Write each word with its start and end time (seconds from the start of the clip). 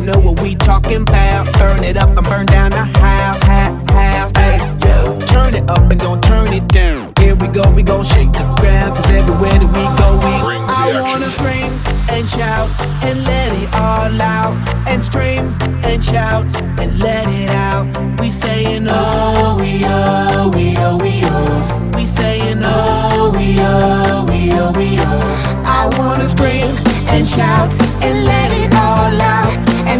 you 0.00 0.06
know 0.06 0.18
what 0.20 0.40
we 0.40 0.54
talking 0.54 1.02
about, 1.02 1.44
burn 1.58 1.84
it 1.84 1.98
up 1.98 2.16
and 2.16 2.26
burn 2.26 2.46
down 2.46 2.70
the 2.70 2.84
house, 2.98 3.42
half, 3.42 3.90
half. 3.90 4.34
Hey, 4.34 4.56
yo, 4.82 5.20
turn 5.26 5.54
it 5.54 5.68
up 5.68 5.90
and 5.90 6.00
don't 6.00 6.22
turn 6.22 6.50
it 6.54 6.66
down. 6.68 7.12
Here 7.18 7.34
we 7.34 7.48
go, 7.48 7.70
we 7.72 7.82
gon' 7.82 8.06
shake 8.06 8.32
the 8.32 8.44
ground, 8.60 8.96
cause 8.96 9.10
everywhere 9.10 9.52
that 9.52 9.70
we 9.76 9.84
go, 10.00 10.08
we 10.24 10.32
Bring 10.40 10.64
the 10.64 10.72
I 10.72 10.88
action. 10.88 11.02
wanna 11.02 11.26
scream 11.28 11.70
and 12.16 12.26
shout 12.26 12.70
and 13.04 13.24
let 13.24 13.52
it 13.52 13.68
all 13.74 14.22
out. 14.22 14.54
And 14.88 15.04
scream 15.04 15.52
and 15.84 16.02
shout 16.02 16.46
and 16.80 16.98
let 16.98 17.28
it 17.28 17.50
out. 17.50 17.84
We 18.18 18.30
saying 18.30 18.86
oh, 18.88 19.58
we 19.60 19.82
oh, 19.84 20.50
we 20.54 20.76
oh, 20.78 20.96
we 20.96 21.20
oh. 21.24 21.90
We 21.94 22.06
saying 22.06 22.60
oh, 22.62 23.32
we 23.36 23.56
oh, 23.60 24.24
we 24.24 24.50
oh, 24.52 24.72
we 24.72 24.96
oh. 24.98 25.62
I 25.66 25.90
wanna 25.98 26.26
scream 26.26 26.74
and 27.12 27.28
shout 27.28 27.72
and 28.02 28.24
let 28.24 28.50
it 28.52 28.72
out. 28.72 28.79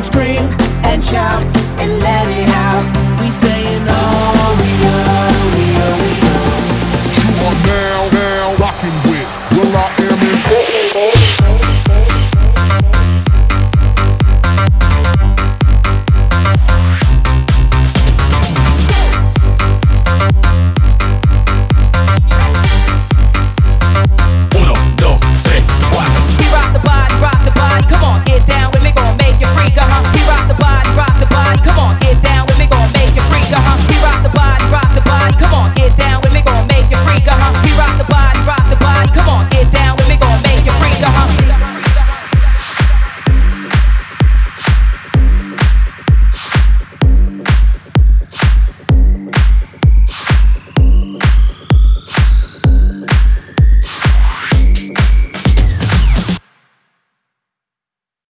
And 0.00 0.06
scream 0.06 0.48
and 0.82 1.04
shout 1.04 1.44
and 1.76 1.98
let 2.00 2.26
it 2.26 2.48
out. 2.48 3.20
We 3.20 3.30
oh, 3.86 3.89